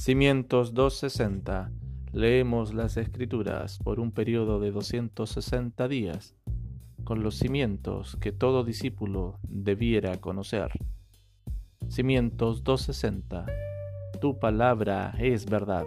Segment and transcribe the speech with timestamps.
[0.00, 1.70] Cimientos 260.
[2.12, 6.34] Leemos las escrituras por un periodo de 260 días,
[7.04, 10.70] con los cimientos que todo discípulo debiera conocer.
[11.90, 13.44] Cimientos 260.
[14.22, 15.84] Tu palabra es verdad.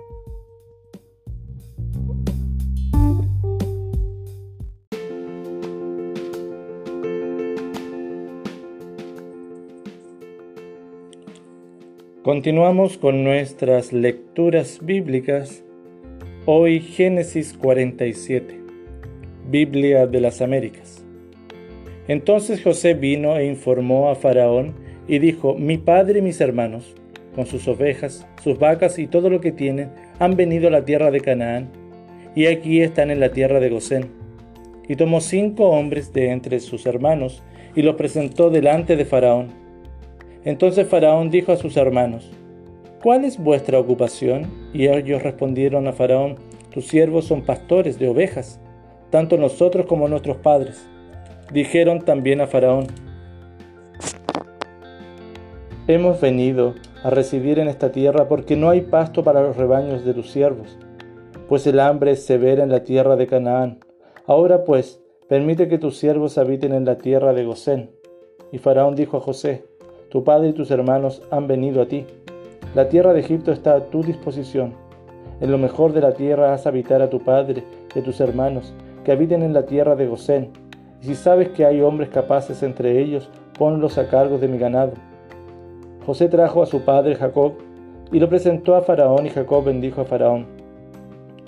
[12.24, 15.62] Continuamos con nuestras lecturas bíblicas.
[16.46, 18.62] Hoy Génesis 47,
[19.50, 21.04] Biblia de las Américas.
[22.08, 24.74] Entonces José vino e informó a Faraón
[25.06, 26.96] y dijo, mi padre y mis hermanos,
[27.36, 31.12] con sus ovejas, sus vacas y todo lo que tienen, han venido a la tierra
[31.12, 31.72] de Canaán,
[32.36, 34.08] y aquí están en la tierra de Gosén.
[34.88, 37.44] Y tomó cinco hombres de entre sus hermanos
[37.76, 39.63] y los presentó delante de Faraón
[40.46, 42.30] entonces Faraón dijo a sus hermanos,
[43.02, 44.48] ¿cuál es vuestra ocupación?
[44.74, 46.36] Y ellos respondieron a Faraón,
[46.72, 48.60] tus siervos son pastores de ovejas,
[49.10, 50.86] tanto nosotros como nuestros padres.
[51.52, 52.88] Dijeron también a Faraón,
[55.88, 60.14] hemos venido a residir en esta tierra porque no hay pasto para los rebaños de
[60.14, 60.78] tus siervos,
[61.48, 63.80] pues el hambre es severa en la tierra de Canaán.
[64.26, 67.92] Ahora pues, permite que tus siervos habiten en la tierra de Gosén.
[68.52, 69.66] Y Faraón dijo a José,
[70.14, 72.06] tu padre y tus hermanos han venido a ti.
[72.76, 74.76] La tierra de Egipto está a tu disposición.
[75.42, 77.64] En lo mejor de la tierra haz habitar a tu padre
[77.96, 80.52] y a tus hermanos, que habiten en la tierra de Gosén.
[81.02, 84.92] Y si sabes que hay hombres capaces entre ellos, ponlos a cargo de mi ganado.
[86.06, 87.54] José trajo a su padre Jacob
[88.12, 90.46] y lo presentó a Faraón y Jacob bendijo a Faraón.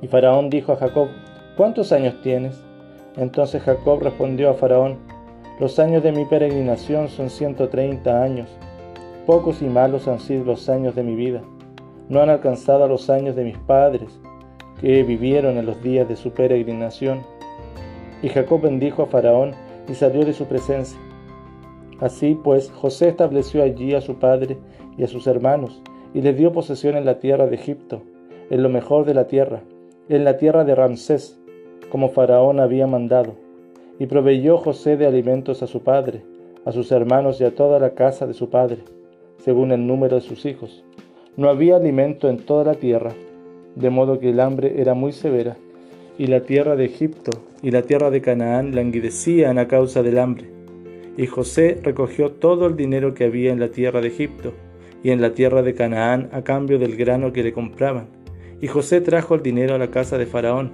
[0.02, 1.10] Y Faraón dijo a Jacob,
[1.56, 2.60] ¿cuántos años tienes?
[3.16, 4.98] Entonces Jacob respondió a Faraón,
[5.58, 8.50] los años de mi peregrinación son 130 años.
[9.26, 11.44] Pocos y malos han sido los años de mi vida.
[12.10, 14.20] No han alcanzado a los años de mis padres,
[14.82, 17.22] que vivieron en los días de su peregrinación.
[18.22, 19.54] Y Jacob bendijo a Faraón
[19.88, 21.00] y salió de su presencia.
[22.02, 24.58] Así pues, José estableció allí a su padre
[24.98, 25.82] y a sus hermanos,
[26.14, 28.02] y les dio posesión en la tierra de Egipto,
[28.50, 29.62] en lo mejor de la tierra,
[30.10, 31.40] en la tierra de Ramsés,
[31.90, 33.45] como Faraón había mandado
[34.00, 36.24] y proveyó José de alimentos a su padre,
[36.66, 38.80] a sus hermanos y a toda la casa de su padre,
[39.38, 40.84] según el número de sus hijos.
[41.38, 43.14] No había alimento en toda la tierra,
[43.76, 45.58] de modo que el hambre era muy severa,
[46.18, 50.50] y la tierra de Egipto y la tierra de Canaán languidecían a causa del hambre.
[51.18, 54.54] Y José recogió todo el dinero que había en la tierra de Egipto
[55.04, 58.08] y en la tierra de Canaán a cambio del grano que le compraban.
[58.62, 60.72] Y José trajo el dinero a la casa de Faraón,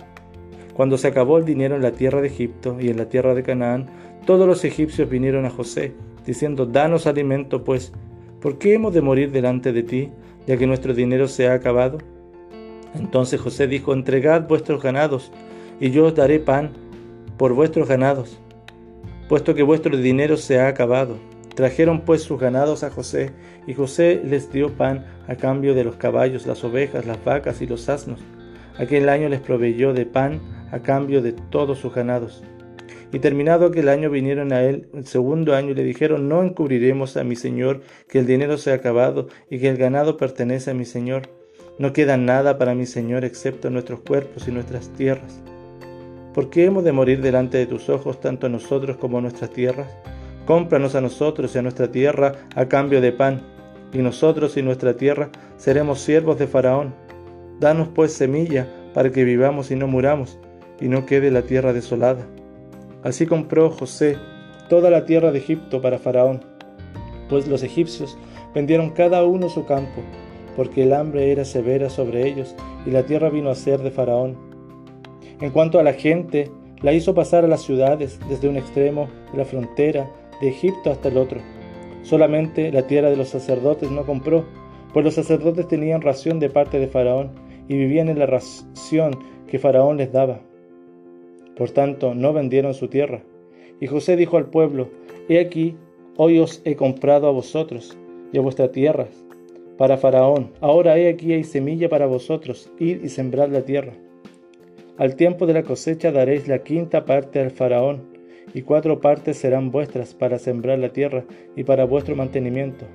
[0.73, 3.43] cuando se acabó el dinero en la tierra de Egipto y en la tierra de
[3.43, 3.87] Canaán,
[4.25, 5.93] todos los egipcios vinieron a José,
[6.25, 7.91] diciendo, Danos alimento, pues,
[8.39, 10.11] ¿por qué hemos de morir delante de ti,
[10.47, 11.97] ya que nuestro dinero se ha acabado?
[12.95, 15.31] Entonces José dijo, Entregad vuestros ganados,
[15.79, 16.71] y yo os daré pan
[17.37, 18.39] por vuestros ganados,
[19.27, 21.15] puesto que vuestro dinero se ha acabado.
[21.55, 23.31] Trajeron pues sus ganados a José,
[23.67, 27.67] y José les dio pan a cambio de los caballos, las ovejas, las vacas y
[27.67, 28.19] los asnos.
[28.77, 30.39] Aquel año les proveyó de pan
[30.71, 32.43] a cambio de todos sus ganados.
[33.13, 37.17] Y terminado aquel año vinieron a él el segundo año y le dijeron, no encubriremos
[37.17, 40.73] a mi señor que el dinero se ha acabado y que el ganado pertenece a
[40.73, 41.23] mi señor.
[41.77, 45.41] No queda nada para mi señor excepto nuestros cuerpos y nuestras tierras.
[46.33, 49.89] ¿Por qué hemos de morir delante de tus ojos tanto nosotros como nuestras tierras?
[50.45, 53.41] Cómpranos a nosotros y a nuestra tierra a cambio de pan,
[53.91, 56.93] y nosotros y nuestra tierra seremos siervos de Faraón.
[57.59, 60.39] Danos pues semilla para que vivamos y no muramos,
[60.81, 62.27] y no quede la tierra desolada.
[63.03, 64.17] Así compró José
[64.67, 66.41] toda la tierra de Egipto para Faraón,
[67.29, 68.17] pues los egipcios
[68.53, 70.01] vendieron cada uno su campo,
[70.55, 72.55] porque el hambre era severa sobre ellos,
[72.85, 74.37] y la tierra vino a ser de Faraón.
[75.39, 79.37] En cuanto a la gente, la hizo pasar a las ciudades desde un extremo de
[79.37, 80.09] la frontera
[80.41, 81.39] de Egipto hasta el otro.
[82.03, 84.45] Solamente la tierra de los sacerdotes no compró,
[84.93, 87.31] pues los sacerdotes tenían ración de parte de Faraón
[87.67, 89.17] y vivían en la ración
[89.47, 90.41] que Faraón les daba.
[91.61, 93.21] Por tanto, no vendieron su tierra.
[93.79, 94.89] Y José dijo al pueblo,
[95.29, 95.75] He aquí,
[96.17, 97.95] hoy os he comprado a vosotros
[98.33, 99.23] y a vuestras tierras,
[99.77, 100.53] para Faraón.
[100.59, 103.93] Ahora he aquí hay semilla para vosotros, id y sembrad la tierra.
[104.97, 108.09] Al tiempo de la cosecha daréis la quinta parte al Faraón,
[108.55, 111.25] y cuatro partes serán vuestras para sembrar la tierra
[111.55, 112.85] y para vuestro mantenimiento,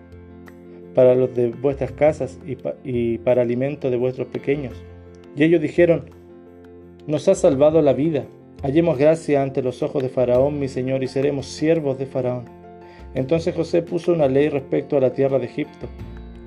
[0.92, 4.74] para los de vuestras casas y, y para alimento de vuestros pequeños.
[5.36, 6.10] Y ellos dijeron,
[7.06, 8.26] Nos ha salvado la vida
[8.62, 12.44] Hallemos gracia ante los ojos de Faraón, mi Señor, y seremos siervos de Faraón.
[13.14, 15.86] Entonces José puso una ley respecto a la tierra de Egipto,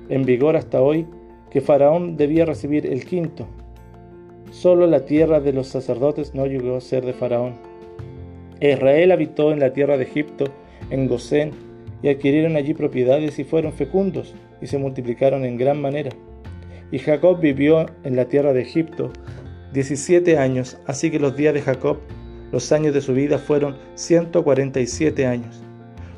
[0.08, 1.06] en vigor hasta hoy,
[1.50, 3.46] que Faraón debía recibir el quinto.
[4.50, 7.54] Solo la tierra de los sacerdotes no llegó a ser de Faraón.
[8.60, 10.46] Israel habitó en la tierra de Egipto,
[10.90, 11.52] en Gosén,
[12.02, 16.10] y adquirieron allí propiedades y fueron fecundos, y se multiplicaron en gran manera.
[16.90, 19.12] Y Jacob vivió en la tierra de Egipto
[19.72, 21.98] 17 años, así que los días de Jacob,
[22.52, 25.62] los años de su vida fueron 147 años.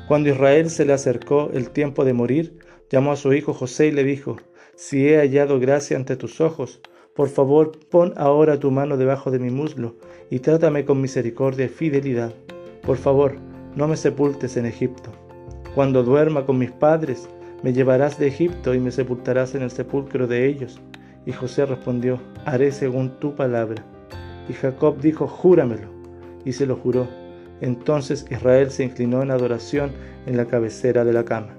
[0.07, 2.57] Cuando Israel se le acercó el tiempo de morir,
[2.89, 4.37] llamó a su hijo José y le dijo,
[4.75, 6.81] si he hallado gracia ante tus ojos,
[7.15, 9.95] por favor pon ahora tu mano debajo de mi muslo
[10.31, 12.33] y trátame con misericordia y fidelidad.
[12.81, 13.35] Por favor,
[13.75, 15.11] no me sepultes en Egipto.
[15.75, 17.29] Cuando duerma con mis padres,
[17.61, 20.81] me llevarás de Egipto y me sepultarás en el sepulcro de ellos.
[21.25, 23.83] Y José respondió, haré según tu palabra.
[24.49, 25.87] Y Jacob dijo, júramelo.
[26.45, 27.07] Y se lo juró.
[27.61, 29.91] Entonces Israel se inclinó en adoración
[30.25, 31.55] en la cabecera de la cama.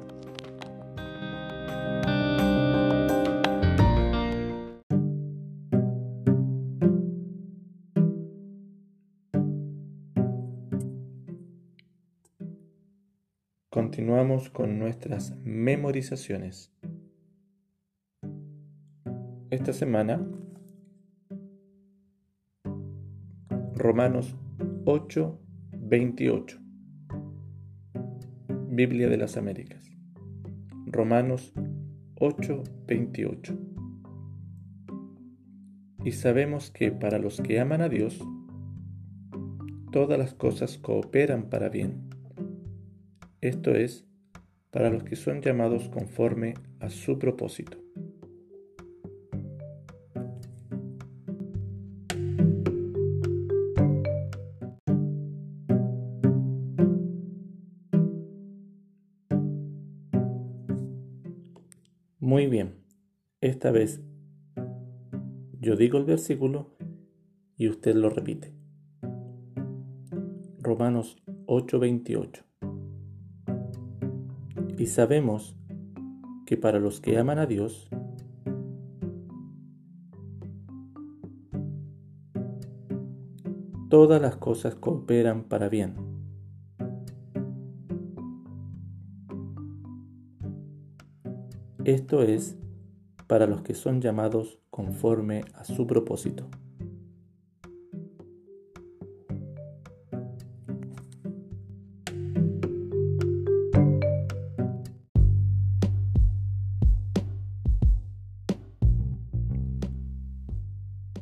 [13.71, 16.73] Continuamos con nuestras memorizaciones.
[19.55, 20.21] Esta semana,
[23.77, 24.35] Romanos
[24.85, 25.39] 8,
[25.79, 26.59] 28.
[28.71, 29.89] Biblia de las Américas.
[30.87, 31.53] Romanos
[32.19, 33.57] 8, 28.
[36.05, 38.21] Y sabemos que para los que aman a Dios,
[39.93, 42.11] todas las cosas cooperan para bien
[43.41, 44.05] esto es,
[44.73, 47.84] para los que son llamados conforme a su propósito.
[62.45, 62.75] Muy bien,
[63.41, 64.03] esta vez
[65.63, 66.77] yo digo el versículo
[67.57, 68.53] y usted lo repite.
[70.59, 72.45] Romanos 8:28
[74.77, 75.57] y sabemos
[76.45, 77.89] que para los que aman a Dios,
[83.89, 86.04] todas las cosas cooperan para bien.
[91.85, 92.57] Esto es
[93.27, 96.49] para los que son llamados conforme a su propósito.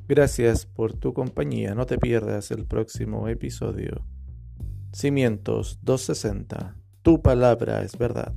[0.07, 1.75] Gracias por tu compañía.
[1.75, 4.07] No te pierdas el próximo episodio.
[4.93, 6.77] Cimientos 260.
[7.03, 8.33] Tu palabra es verdad.